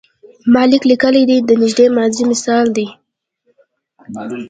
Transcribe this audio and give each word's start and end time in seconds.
ما 0.53 0.61
لیک 0.69 0.83
لیکلی 0.89 1.23
دی 1.29 1.37
د 1.49 1.51
نږدې 1.61 1.85
ماضي 1.95 2.23
مثال 2.31 2.65
دی. 2.75 2.87